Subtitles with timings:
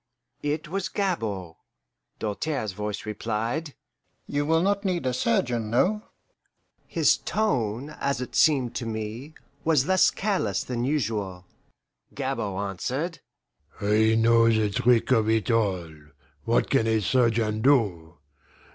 [0.41, 1.57] It was Gabord.
[2.17, 3.75] Doltaire's voice replied,
[4.25, 6.01] "You will not need a surgeon no?"
[6.87, 11.45] His tone, as it seemed to me, was less careless than usual.
[12.15, 13.19] Gabord answered,
[13.79, 15.93] "I know the trick of it all
[16.45, 18.17] what can a surgeon do?